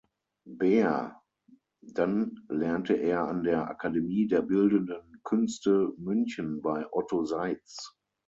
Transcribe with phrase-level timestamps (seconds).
[0.57, 1.21] Beer,
[1.83, 7.93] dann lernte er an der Akademie der Bildenden Künste München bei Otto Seitz.